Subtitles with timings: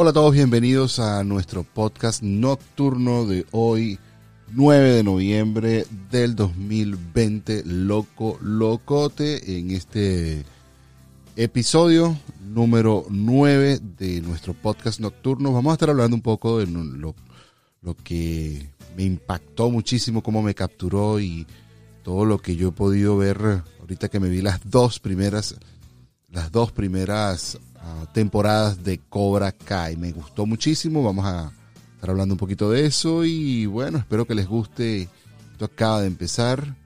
[0.00, 3.98] Hola a todos, bienvenidos a nuestro podcast nocturno de hoy,
[4.52, 10.44] 9 de noviembre del 2020, Loco Locote, en este
[11.34, 15.52] episodio número 9 de nuestro podcast nocturno.
[15.52, 17.16] Vamos a estar hablando un poco de lo,
[17.82, 21.44] lo que me impactó muchísimo, cómo me capturó y
[22.04, 25.56] todo lo que yo he podido ver ahorita que me vi las dos primeras,
[26.30, 27.58] las dos primeras
[28.12, 29.96] temporadas de Cobra Kai.
[29.96, 31.52] Me gustó muchísimo, vamos a
[31.94, 35.08] estar hablando un poquito de eso y bueno, espero que les guste.
[35.52, 36.76] Esto acaba de empezar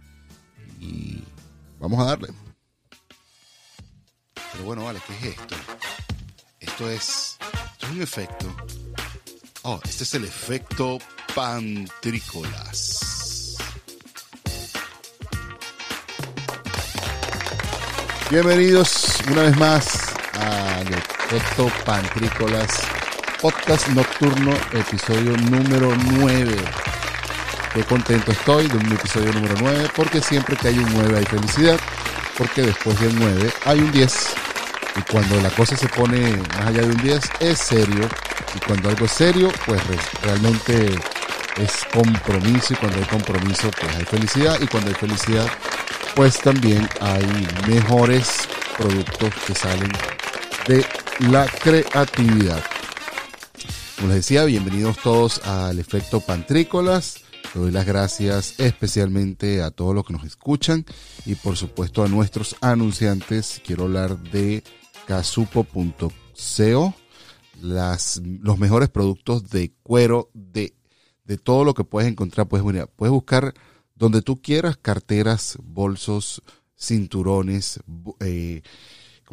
[0.80, 1.22] y
[1.78, 2.28] vamos a darle.
[4.52, 5.54] Pero bueno, vale, ¿qué es esto?
[6.60, 7.38] Esto es,
[7.72, 8.54] esto es un efecto.
[9.62, 10.98] Oh, este es el efecto
[11.34, 13.08] pantrícolas.
[18.30, 20.11] Bienvenidos una vez más
[21.32, 22.82] efecto Pantrícolas,
[23.40, 26.56] podcast nocturno, episodio número 9.
[27.74, 31.24] Qué contento estoy de un episodio número 9, porque siempre que hay un 9 hay
[31.24, 31.80] felicidad,
[32.36, 34.34] porque después del 9 hay un 10.
[34.96, 38.08] Y cuando la cosa se pone más allá de un 10 es serio.
[38.54, 39.80] Y cuando algo es serio, pues
[40.22, 40.94] realmente
[41.56, 42.74] es compromiso.
[42.74, 44.60] Y cuando hay compromiso, pues hay felicidad.
[44.60, 45.46] Y cuando hay felicidad,
[46.14, 47.26] pues también hay
[47.66, 49.90] mejores productos que salen
[50.66, 50.84] de
[51.30, 52.62] la creatividad.
[53.96, 57.22] Como les decía, bienvenidos todos al efecto Pantrícolas.
[57.54, 60.84] Le doy las gracias especialmente a todos los que nos escuchan
[61.26, 63.60] y por supuesto a nuestros anunciantes.
[63.64, 64.62] Quiero hablar de
[65.06, 66.94] casupo.co,
[67.60, 70.74] los mejores productos de cuero, de,
[71.24, 72.48] de todo lo que puedes encontrar.
[72.48, 73.54] Puedes, puedes buscar
[73.94, 76.42] donde tú quieras, carteras, bolsos,
[76.76, 77.80] cinturones,
[78.20, 78.62] eh,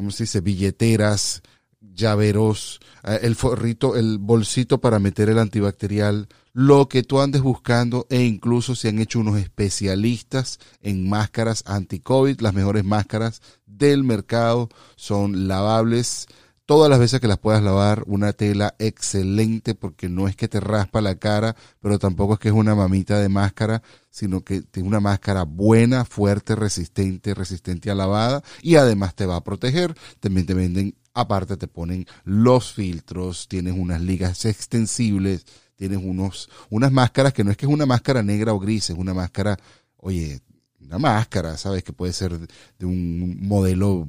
[0.00, 0.40] ¿cómo se dice?
[0.40, 1.42] Billeteras,
[1.94, 8.06] llaveros, eh, el forrito, el bolsito para meter el antibacterial, lo que tú andes buscando
[8.08, 14.70] e incluso se han hecho unos especialistas en máscaras anti-COVID, las mejores máscaras del mercado
[14.96, 16.28] son lavables,
[16.70, 20.60] todas las veces que las puedas lavar, una tela excelente porque no es que te
[20.60, 24.88] raspa la cara, pero tampoco es que es una mamita de máscara, sino que tiene
[24.88, 29.96] una máscara buena, fuerte, resistente, resistente a lavada y además te va a proteger.
[30.20, 36.92] También te venden, aparte te ponen los filtros, tienes unas ligas extensibles, tienes unos, unas
[36.92, 39.58] máscaras que no es que es una máscara negra o gris, es una máscara,
[39.96, 40.40] oye,
[40.78, 41.82] una máscara, ¿sabes?
[41.82, 42.38] Que puede ser
[42.78, 44.06] de un modelo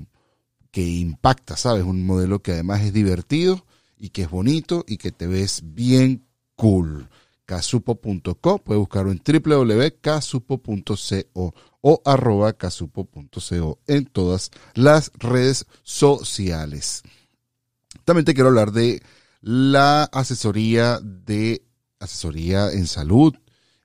[0.71, 1.83] que impacta, ¿sabes?
[1.83, 3.65] Un modelo que además es divertido
[3.97, 7.09] y que es bonito y que te ves bien cool.
[7.45, 17.03] Casupo.co, puedes buscarlo en www.casupo.co o arroba casupo.co en todas las redes sociales.
[18.05, 19.03] También te quiero hablar de
[19.41, 21.63] la asesoría de
[21.99, 23.35] asesoría en salud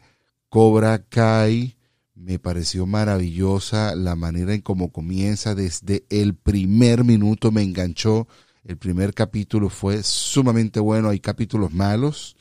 [0.49, 1.77] Cobra Kai.
[2.15, 8.27] Me pareció maravillosa la manera en cómo comienza desde el primer minuto, me enganchó.
[8.65, 12.37] El primer capítulo fue sumamente bueno, hay capítulos malos,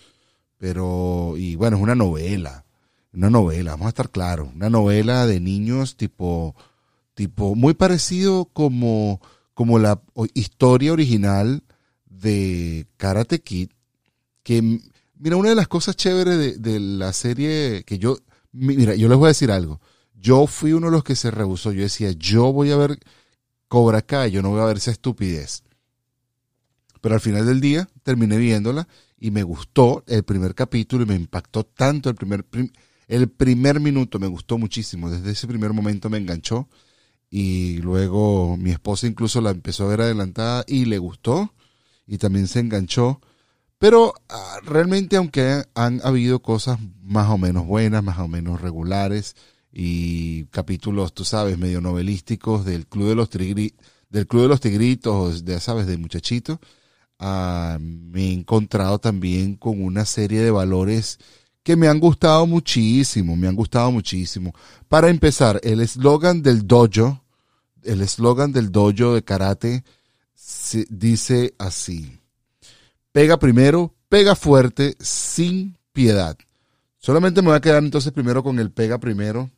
[0.57, 2.65] pero, y bueno, es una novela,
[3.13, 6.55] una novela, vamos a estar claros, una novela de niños tipo
[7.21, 9.21] tipo muy parecido como,
[9.53, 10.01] como la
[10.33, 11.63] historia original
[12.09, 13.69] de Karate Kid,
[14.41, 14.79] que
[15.19, 18.17] mira, una de las cosas chéveres de, la serie que yo,
[18.51, 19.79] mira, yo les voy a decir algo,
[20.15, 22.97] yo fui uno de los que se rehusó, yo decía, yo voy a ver
[23.67, 25.61] Cobra Kai, yo no voy a ver esa estupidez.
[27.01, 28.87] Pero al final del día terminé viéndola
[29.19, 32.45] y me gustó el primer capítulo y me impactó tanto el primer,
[33.07, 36.67] el primer minuto, me gustó muchísimo, desde ese primer momento me enganchó
[37.31, 41.53] y luego mi esposa incluso la empezó a ver adelantada y le gustó
[42.05, 43.21] y también se enganchó.
[43.79, 49.35] Pero ah, realmente aunque han habido cosas más o menos buenas, más o menos regulares
[49.71, 55.45] y capítulos, tú sabes, medio novelísticos del Club de los, del Club de los Tigritos,
[55.45, 56.59] de, sabes, de muchachito,
[57.17, 61.17] ah, me he encontrado también con una serie de valores
[61.63, 64.53] que me han gustado muchísimo, me han gustado muchísimo.
[64.87, 67.20] Para empezar, el eslogan del dojo,
[67.83, 69.83] el eslogan del dojo de karate
[70.89, 72.19] dice así.
[73.11, 76.37] Pega primero, pega fuerte, sin piedad.
[76.97, 79.49] Solamente me voy a quedar entonces primero con el pega primero.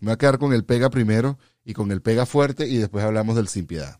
[0.00, 3.04] Me voy a quedar con el pega primero y con el pega fuerte y después
[3.04, 3.98] hablamos del sin piedad.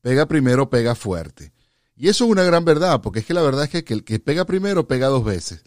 [0.00, 1.52] Pega primero, pega fuerte.
[1.96, 4.20] Y eso es una gran verdad, porque es que la verdad es que el que
[4.20, 5.64] pega primero pega dos veces.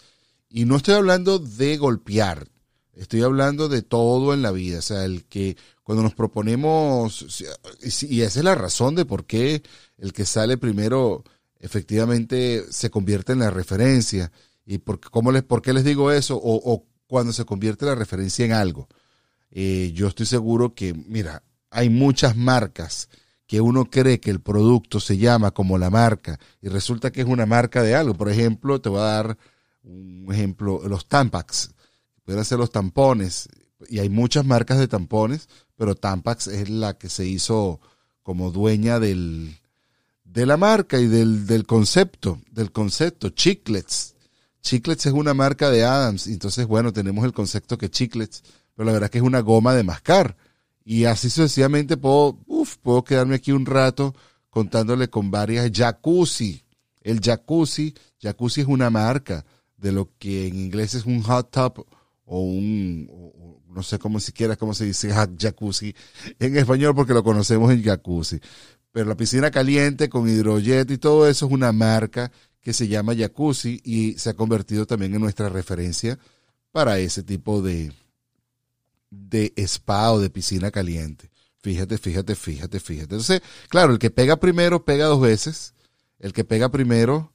[0.50, 2.48] Y no estoy hablando de golpear,
[2.96, 4.80] estoy hablando de todo en la vida.
[4.80, 7.44] O sea, el que cuando nos proponemos,
[8.02, 9.64] y esa es la razón de por qué
[9.98, 11.24] el que sale primero
[11.60, 14.32] efectivamente se convierte en la referencia.
[14.66, 16.40] ¿Y por, cómo les, qué les digo eso?
[16.42, 18.88] O, cuando se convierte la referencia en algo.
[19.50, 23.10] Eh, yo estoy seguro que, mira, hay muchas marcas
[23.48, 27.28] que uno cree que el producto se llama como la marca y resulta que es
[27.28, 28.14] una marca de algo.
[28.14, 29.38] Por ejemplo, te voy a dar
[29.84, 31.72] un ejemplo, los Tampax,
[32.24, 33.50] pueden ser los tampones,
[33.90, 37.80] y hay muchas marcas de tampones, pero Tampax es la que se hizo
[38.24, 39.58] como dueña del,
[40.24, 44.16] de la marca y del, del concepto, del concepto, Chiclets.
[44.62, 48.44] Chiclets es una marca de Adams, entonces bueno, tenemos el concepto que Chiclets,
[48.76, 50.38] pero la verdad es que es una goma de mascar.
[50.84, 54.16] Y así sucesivamente puedo, uf, puedo quedarme aquí un rato
[54.50, 56.64] contándole con varias jacuzzi.
[57.02, 59.46] El jacuzzi, jacuzzi es una marca
[59.78, 61.86] de lo que en inglés es un hot tub
[62.34, 63.10] o un,
[63.68, 65.94] no sé cómo siquiera cómo se dice jacuzzi
[66.40, 68.40] en español porque lo conocemos en jacuzzi.
[68.94, 72.32] Pero la piscina caliente con hidrojet y todo eso es una marca
[72.62, 76.18] que se llama jacuzzi y se ha convertido también en nuestra referencia
[76.72, 77.92] para ese tipo de,
[79.10, 81.30] de spa o de piscina caliente.
[81.62, 83.16] Fíjate, fíjate, fíjate, fíjate.
[83.16, 85.74] Entonces, claro, el que pega primero pega dos veces.
[86.18, 87.34] El que pega primero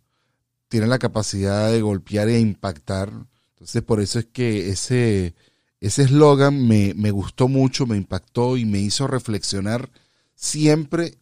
[0.68, 3.12] tiene la capacidad de golpear e impactar.
[3.56, 5.34] Entonces, por eso es que ese
[5.80, 9.90] eslogan me, me gustó mucho, me impactó y me hizo reflexionar
[10.34, 11.18] siempre,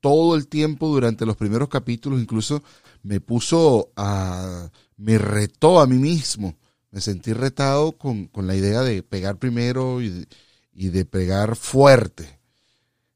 [0.00, 2.62] todo el tiempo durante los primeros capítulos, incluso
[3.02, 6.54] me puso a, me retó a mí mismo
[6.94, 10.26] me sentí retado con, la idea de pegar primero y
[10.74, 12.38] de, pegar fuerte.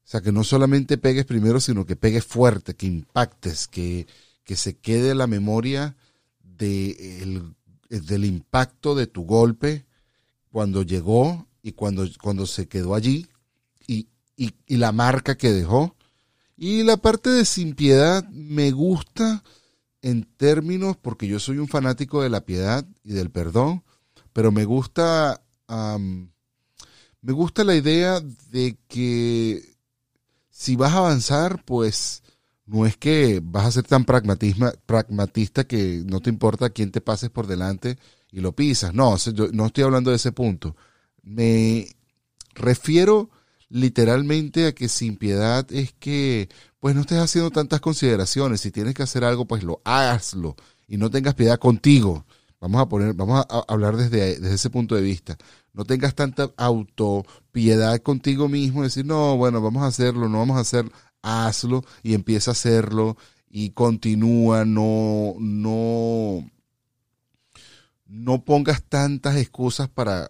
[0.03, 4.05] O sea, que no solamente pegues primero, sino que pegues fuerte, que impactes, que,
[4.43, 5.95] que se quede la memoria
[6.43, 7.53] de
[7.89, 9.85] del impacto de tu golpe
[10.51, 13.27] cuando llegó y cuando, cuando se quedó allí
[13.87, 14.07] y,
[14.37, 15.95] y, y la marca que dejó.
[16.55, 19.43] Y la parte de sin piedad me gusta
[20.01, 23.83] en términos, porque yo soy un fanático de la piedad y del perdón,
[24.33, 29.75] pero me gusta, me gusta la idea de que
[30.49, 32.23] si vas a avanzar, pues
[32.69, 37.29] no es que vas a ser tan pragmatista que no te importa quién te pases
[37.31, 37.97] por delante
[38.31, 38.93] y lo pisas.
[38.93, 39.15] No,
[39.53, 40.75] no estoy hablando de ese punto.
[41.23, 41.87] Me
[42.53, 43.31] refiero
[43.69, 46.49] literalmente a que sin piedad es que
[46.79, 48.61] pues no estés haciendo tantas consideraciones.
[48.61, 50.55] Si tienes que hacer algo, pues lo hazlo
[50.87, 52.25] y no tengas piedad contigo.
[52.61, 55.37] Vamos a poner, vamos a hablar desde, desde ese punto de vista.
[55.73, 60.61] No tengas tanta autopiedad contigo mismo, decir, no, bueno, vamos a hacerlo, no vamos a
[60.61, 63.17] hacerlo, hazlo y empieza a hacerlo
[63.49, 66.49] y continúa, no, no,
[68.05, 70.27] no pongas tantas excusas para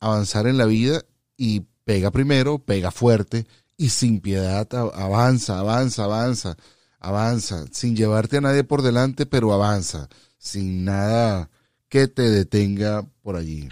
[0.00, 1.02] avanzar en la vida
[1.36, 6.56] y pega primero, pega fuerte y sin piedad avanza, avanza, avanza,
[6.98, 11.50] avanza, sin llevarte a nadie por delante, pero avanza, sin nada
[11.88, 13.68] que te detenga por allí.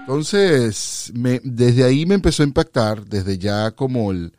[0.00, 4.32] Entonces, desde ahí me empezó a impactar, desde ya como el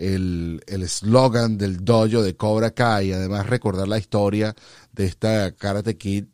[0.00, 4.54] el eslogan del dojo de Cobra Kai, además recordar la historia
[4.92, 6.24] de esta Karate Kid,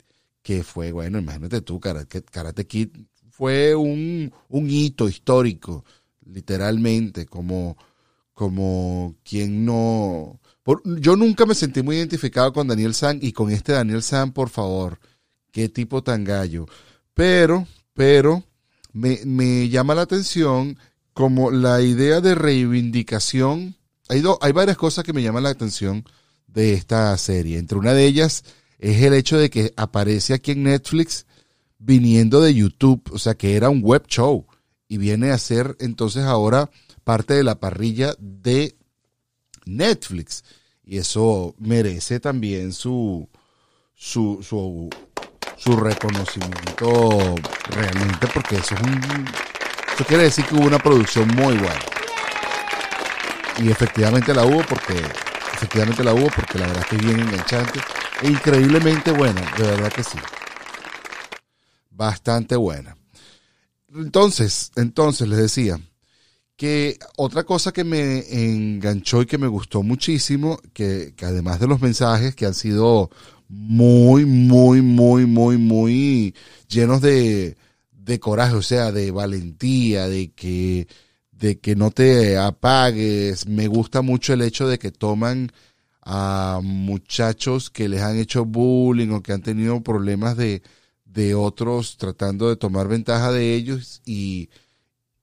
[0.42, 2.90] que fue, bueno, imagínate tú, Karate, Karate Kid
[3.30, 5.85] fue un, un hito histórico
[6.25, 7.76] literalmente, como,
[8.32, 10.40] como quien no...
[10.85, 14.49] yo nunca me sentí muy identificado con Daniel San y con este Daniel San, por
[14.49, 14.99] favor,
[15.50, 16.66] qué tipo tan gallo.
[17.14, 18.44] Pero, pero,
[18.92, 20.78] me, me llama la atención
[21.16, 23.75] como la idea de reivindicación.
[24.11, 26.04] Hay, hay varias cosas que me llaman la atención
[26.46, 27.56] de esta serie.
[27.56, 28.44] Entre una de ellas
[28.78, 31.25] es el hecho de que aparece aquí en Netflix
[31.78, 34.46] viniendo de YouTube, o sea que era un web show
[34.88, 36.68] y viene a ser entonces ahora
[37.02, 38.76] parte de la parrilla de
[39.64, 40.44] Netflix.
[40.85, 43.26] Y eso merece también su,
[43.94, 44.90] su, su,
[45.56, 47.37] su reconocimiento
[47.70, 49.55] realmente porque eso es un...
[49.96, 51.80] Eso quiere decir que hubo una producción muy buena.
[53.56, 54.92] Y efectivamente la hubo porque
[55.54, 57.80] efectivamente la hubo porque la verdad es que es bien enganchante
[58.20, 60.18] e increíblemente buena, de verdad que sí.
[61.88, 62.94] bastante buena.
[63.88, 65.80] Entonces, entonces les decía
[66.56, 71.68] que otra cosa que me enganchó y que me gustó muchísimo, que, que además de
[71.68, 73.08] los mensajes que han sido
[73.48, 76.34] muy, muy, muy, muy, muy
[76.68, 77.56] llenos de,
[78.06, 80.86] de coraje, o sea, de valentía, de que,
[81.32, 83.46] de que no te apagues.
[83.48, 85.50] Me gusta mucho el hecho de que toman
[86.02, 90.62] a muchachos que les han hecho bullying o que han tenido problemas de,
[91.04, 94.50] de otros tratando de tomar ventaja de ellos y,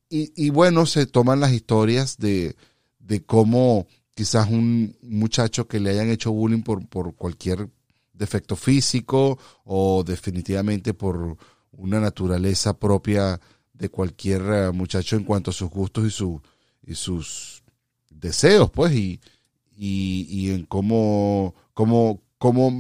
[0.10, 2.56] y, bueno, se toman las historias de,
[3.00, 7.70] de cómo quizás un muchacho que le hayan hecho bullying por, por cualquier
[8.12, 11.38] defecto físico o definitivamente por
[11.78, 13.40] una naturaleza propia
[13.74, 16.42] de cualquier eh, muchacho en cuanto a sus gustos y, su,
[16.86, 17.64] y sus
[18.10, 19.20] deseos, pues, y,
[19.76, 22.72] y, en cómo, cómo, cómo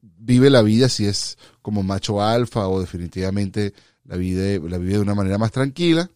[0.00, 3.72] vive la vida, si es como macho alfa o definitivamente
[4.04, 6.10] la vive, la vive de una manera más tranquila.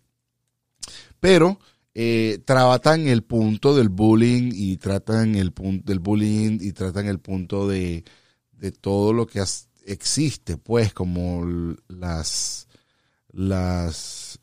[1.20, 1.58] Pero
[1.94, 7.18] eh, tratan el punto del bullying y tratan el punto del bullying y tratan el
[7.18, 8.04] punto de,
[8.52, 9.40] de todo lo que
[9.92, 12.68] existe, pues, como las,
[13.32, 14.40] las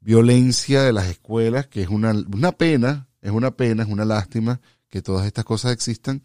[0.00, 4.60] violencia de las escuelas, que es una, una pena, es una pena, es una lástima
[4.88, 6.22] que todas estas cosas existan,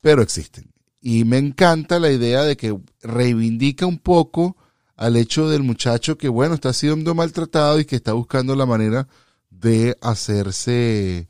[0.00, 0.72] pero existen.
[1.00, 4.56] Y me encanta la idea de que reivindica un poco
[4.96, 9.06] al hecho del muchacho que, bueno, está siendo maltratado y que está buscando la manera
[9.50, 11.28] de hacerse,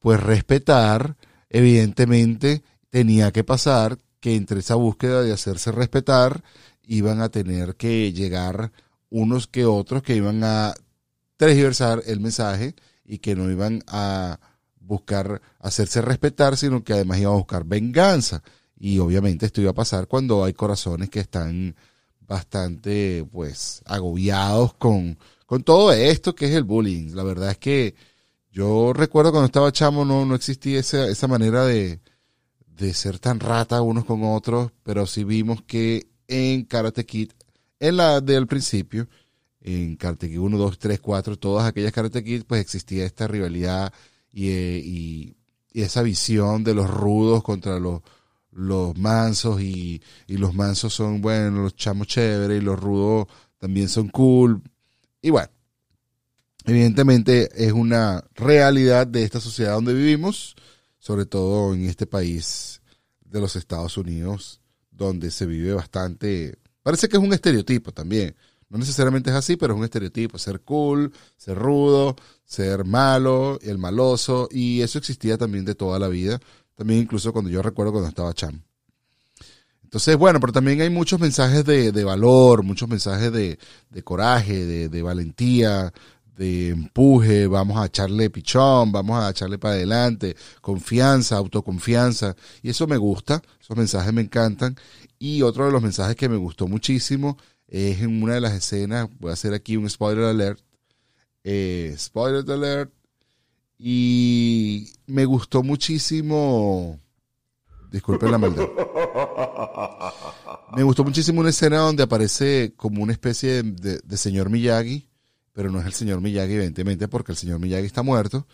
[0.00, 1.16] pues, respetar.
[1.48, 6.42] Evidentemente, tenía que pasar que entre esa búsqueda de hacerse respetar
[6.82, 8.72] iban a tener que llegar
[9.10, 10.72] unos que otros que iban a
[11.36, 14.40] transversar el mensaje y que no iban a
[14.80, 18.42] buscar hacerse respetar, sino que además iba a buscar venganza.
[18.78, 21.76] Y obviamente esto iba a pasar cuando hay corazones que están
[22.20, 27.14] bastante, pues, agobiados con, con todo esto que es el bullying.
[27.14, 27.94] La verdad es que
[28.50, 32.00] yo recuerdo cuando estaba chamo no, no existía esa, esa manera de,
[32.76, 37.30] de ser tan rata unos con otros, pero sí vimos que en Karate Kid,
[37.78, 39.08] en la del principio,
[39.60, 43.92] en Karate Kid 1, 2, 3, 4, todas aquellas Karate Kid, pues existía esta rivalidad
[44.32, 45.36] eh, y,
[45.72, 48.00] esa visión de los rudos contra los,
[48.52, 53.26] los mansos y, los mansos son, bueno, los chamos chéveres y los rudos
[53.58, 54.62] también son cool.
[55.20, 55.48] Y bueno,
[56.64, 60.54] evidentemente es una realidad de esta sociedad donde vivimos,
[61.04, 62.80] sobre todo en este país
[63.20, 68.34] de los Estados Unidos, donde se vive bastante, parece que es un estereotipo también.
[68.70, 73.76] No necesariamente es así, pero es un estereotipo, ser cool, ser rudo, ser malo, el
[73.76, 76.40] maloso, y eso existía también de toda la vida,
[76.74, 78.62] también incluso cuando yo recuerdo cuando estaba Cham.
[79.82, 83.58] Entonces, bueno, pero también hay muchos mensajes de, valor, muchos mensajes de,
[84.04, 85.92] coraje, de, de, valentía,
[86.36, 92.86] de empuje, vamos a echarle pichón, vamos a echarle para adelante, confianza, autoconfianza, y eso
[92.86, 94.76] me gusta, esos mensajes me encantan.
[95.18, 97.38] Y otro de los mensajes que me gustó muchísimo
[97.68, 100.60] es en una de las escenas, voy a hacer aquí un spoiler alert,
[101.44, 102.92] eh, spoiler alert,
[103.78, 107.00] y me gustó muchísimo,
[107.90, 108.66] disculpen la maldad,
[110.76, 115.08] me gustó muchísimo una escena donde aparece como una especie de, de, señor Miyagi,
[115.54, 118.46] pero no es el señor Miyagi, evidentemente, porque el señor Miyagi está muerto,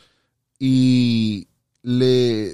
[0.59, 1.49] y
[1.83, 2.53] le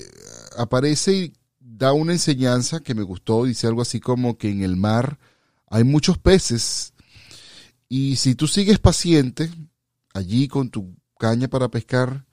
[0.56, 4.76] aparece y da una enseñanza que me gustó, dice algo así como que en el
[4.76, 5.18] mar
[5.68, 6.94] hay muchos peces.
[7.88, 9.50] Y si tú sigues paciente
[10.14, 12.24] allí con tu caña para pescar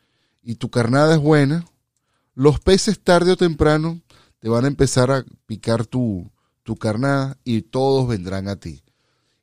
[0.43, 1.65] y tu carnada es buena,
[2.35, 4.01] los peces tarde o temprano
[4.39, 8.83] te van a empezar a picar tu, tu carnada y todos vendrán a ti.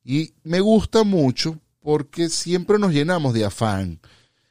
[0.05, 4.01] Y me gusta mucho porque siempre nos llenamos de afán.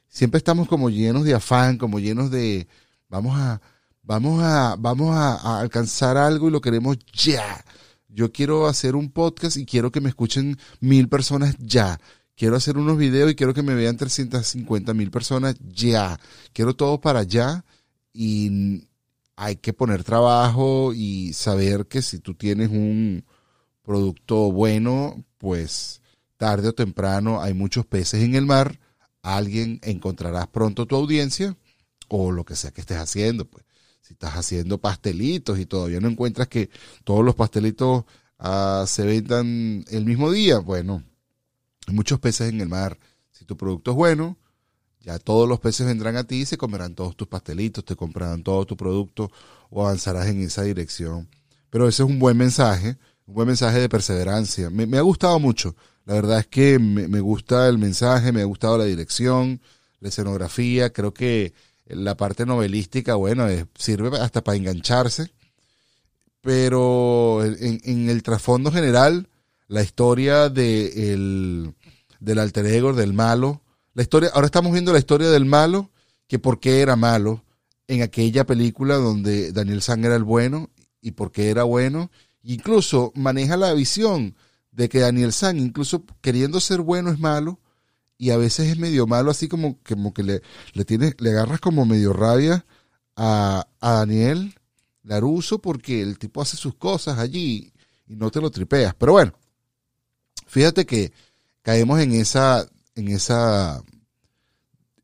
[0.07, 2.67] Siempre estamos como llenos de afán, como llenos de
[3.09, 3.61] vamos a
[4.03, 7.63] vamos a vamos a alcanzar algo y lo queremos ya
[8.09, 11.99] yo quiero hacer un podcast y quiero que me escuchen mil personas ya.
[12.35, 16.19] Quiero hacer unos videos y quiero que me vean 350 mil personas ya.
[16.53, 17.63] Quiero todo para allá
[18.11, 18.87] y
[19.35, 23.25] hay que poner trabajo y saber que si tú tienes un
[23.83, 26.01] producto bueno, pues
[26.39, 28.79] tarde o temprano hay muchos peces en el mar.
[29.21, 31.57] Alguien encontrarás pronto tu audiencia
[32.07, 33.65] o lo que sea que estés haciendo, pues
[34.01, 36.69] si estás haciendo pastelitos y todavía no encuentras que
[37.03, 38.05] todos los pastelitos
[38.39, 41.03] ah, se vendan el mismo día, bueno,
[41.85, 42.97] hay muchos peces en el mar.
[43.31, 44.37] Si tu producto es bueno,
[45.01, 48.43] ya todos los peces vendrán a ti y se comerán todos tus pastelitos, te comprarán
[48.43, 49.29] todo tu producto
[49.69, 51.29] o avanzarás en esa dirección.
[51.69, 54.69] Pero ese es un buen mensaje, un buen mensaje de perseverancia.
[54.69, 55.75] Me, ha gustado mucho.
[56.09, 59.61] La verdad es que me, gusta el mensaje, me ha gustado la dirección,
[59.99, 60.91] la escenografía.
[60.91, 61.53] Creo que
[61.85, 65.31] la parte novelística, bueno, sirve hasta para engancharse.
[66.41, 69.29] Pero en, en el trasfondo general,
[69.67, 71.75] la historia de el,
[72.19, 73.61] del alter ego, del malo,
[73.93, 75.91] la historia, ahora estamos viendo la historia del malo,
[76.25, 77.43] que por qué era malo
[77.87, 80.71] en aquella película donde Daniel San era el bueno
[81.03, 82.09] y por qué era bueno.
[82.41, 84.33] Incluso maneja la visión
[84.79, 87.59] de que Daniel San, incluso queriendo ser bueno, es malo
[88.17, 91.85] y a veces es medio malo, así como, como que le, le, le agarras como
[91.85, 92.65] medio rabia
[93.13, 94.55] a, a Daniel
[95.03, 97.73] Laruso porque el tipo hace sus cosas allí
[98.07, 98.95] y no te lo tripeas.
[98.97, 99.33] Pero bueno,
[100.47, 101.11] fíjate que
[101.61, 103.83] caemos en esa, en esa,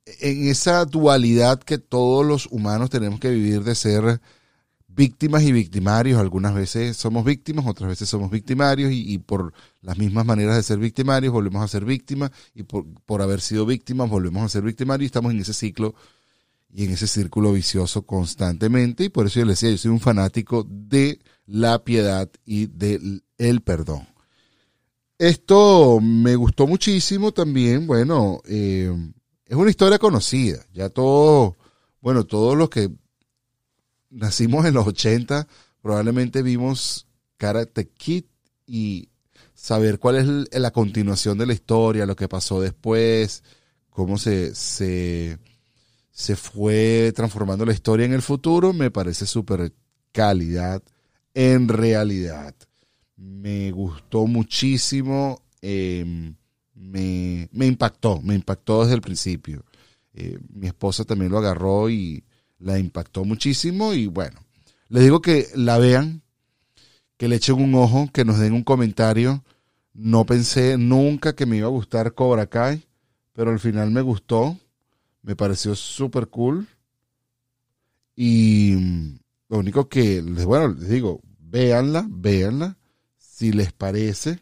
[0.05, 4.21] en esa dualidad que todos los humanos tenemos que vivir de ser
[4.95, 6.19] víctimas y victimarios.
[6.19, 10.79] Algunas veces somos víctimas, otras veces somos victimarios y, por las mismas maneras de ser
[10.79, 15.03] victimarios volvemos a ser víctimas y por, por, haber sido víctimas volvemos a ser victimarios
[15.03, 15.95] y estamos en ese ciclo
[16.73, 19.99] y en ese círculo vicioso constantemente y por eso yo le decía, yo soy un
[19.99, 24.07] fanático de la piedad y del el perdón.
[25.17, 28.93] Esto me gustó muchísimo también, bueno, eh,
[29.45, 31.53] es una historia conocida, ya todos,
[32.01, 32.91] bueno, todos los que
[34.15, 35.47] nacimos en los 80
[35.81, 37.07] probablemente vimos
[37.37, 38.25] Karate Kid
[38.65, 39.09] y
[39.53, 43.43] saber cuál es la continuación de la historia, lo que pasó después,
[43.89, 45.37] cómo se, se,
[46.11, 49.73] se fue transformando la historia en el futuro, me parece súper
[50.11, 50.81] calidad
[51.35, 52.55] en realidad
[53.17, 56.35] me gustó muchísimo, em,
[56.73, 59.65] me, impactó, me impactó desde el principio.
[60.13, 62.23] Eh, mi esposa también lo agarró y
[62.59, 64.39] la impactó muchísimo y bueno,
[64.89, 66.21] les digo que la vean,
[67.17, 69.43] que le echen un ojo, que nos den un comentario.
[69.93, 72.85] No pensé nunca que me iba a gustar Cobra Kai,
[73.33, 74.57] pero al final me gustó,
[75.21, 76.67] me pareció súper cool.
[78.15, 78.75] Y
[79.49, 82.77] lo único que, bueno, les digo, véanla, véanla.
[83.17, 84.39] Si les parece,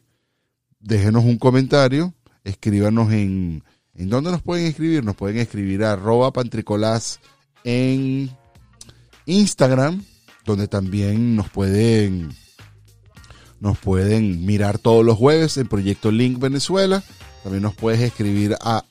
[0.80, 3.64] déjenos un comentario, escríbanos en...
[3.96, 5.04] ¿En dónde nos pueden escribir?
[5.04, 7.20] Nos pueden escribir a arroba pantricolás
[7.64, 8.30] en
[9.26, 10.04] Instagram,
[10.46, 12.36] donde también nos pueden
[13.60, 17.02] nos pueden mirar todos los jueves en Proyecto Link Venezuela.
[17.44, 18.84] También nos puedes escribir a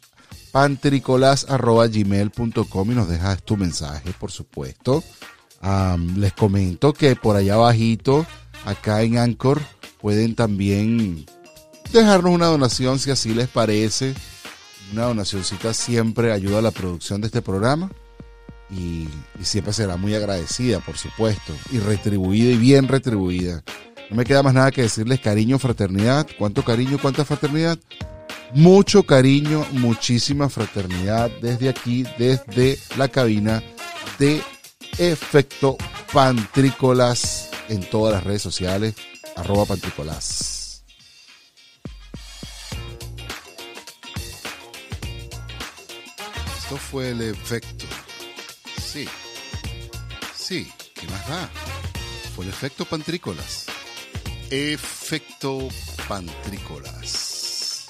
[0.50, 5.04] pantricolas.gmail.com y nos dejas tu mensaje, por supuesto.
[6.16, 8.24] les comento que por allá abajito,
[8.64, 9.60] acá en Anchor,
[10.02, 11.24] Pueden también
[11.92, 14.14] dejarnos una donación si así les parece.
[14.92, 17.88] Una donacioncita siempre ayuda a la producción de este programa
[18.72, 19.08] y,
[19.42, 23.62] siempre será muy agradecida, por supuesto, y retribuida y bien retribuida.
[24.10, 26.26] No me queda más nada que decirles cariño, fraternidad.
[26.38, 27.78] ¿Cuánto cariño, cuánta fraternidad?
[28.54, 33.62] Mucho cariño, muchísima fraternidad desde aquí, desde la cabina
[34.18, 34.42] de
[34.98, 35.76] Efecto
[36.12, 38.94] Pantrícolas en todas las redes sociales
[39.36, 40.84] arroba pantricolás.
[46.58, 47.86] Esto fue el efecto.
[48.92, 49.08] Sí.
[50.34, 51.48] Sí, ¿qué más da?
[52.36, 53.64] Fue el efecto pantrícolas.
[54.50, 55.68] Efecto
[56.06, 57.86] pantrícolas.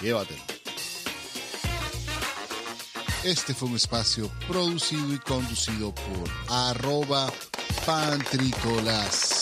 [0.00, 0.42] Llévatelo.
[3.22, 7.32] Este fue un espacio producido y conducido por arroba
[7.86, 9.37] pantrícolas.